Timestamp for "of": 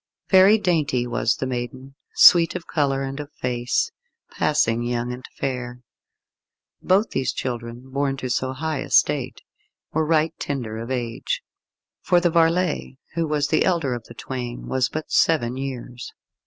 2.55-2.65, 3.19-3.31, 10.79-10.89, 13.93-14.05